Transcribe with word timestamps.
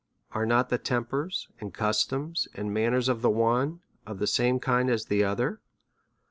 Are 0.31 0.47
not 0.47 0.69
the 0.69 0.79
tempers, 0.79 1.47
and 1.59 1.71
customs, 1.71 2.47
and 2.55 2.73
manners 2.73 3.07
of 3.07 3.21
the 3.21 3.29
one 3.29 3.81
of 4.07 4.17
the 4.17 4.25
same 4.25 4.59
kind 4.59 4.89
as 4.89 5.03
of 5.03 5.09
the 5.09 5.23
other? 5.23 5.61